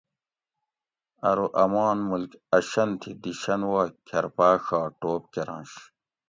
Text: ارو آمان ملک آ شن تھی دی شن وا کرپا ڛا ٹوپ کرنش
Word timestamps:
ارو 1.29 1.45
آمان 1.63 1.97
ملک 2.09 2.31
آ 2.55 2.57
شن 2.69 2.89
تھی 3.01 3.11
دی 3.21 3.31
شن 3.41 3.61
وا 3.71 3.83
کرپا 4.07 4.49
ڛا 4.65 4.81
ٹوپ 4.99 5.23
کرنش 5.33 5.71